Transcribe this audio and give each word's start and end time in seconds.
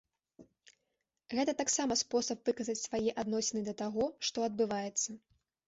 Гэта 1.39 1.51
таксама 1.61 1.93
спосаб 2.03 2.39
выказаць 2.51 2.77
свае 2.87 3.09
адносіны 3.27 3.61
да 3.71 3.79
таго, 3.85 4.11
што 4.27 4.37
адбываецца. 4.51 5.09